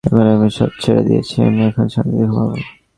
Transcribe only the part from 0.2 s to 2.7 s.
আমি সব ছেড়ে দিয়েছি, আমি এখন শান্তিতে ঘুমাবো।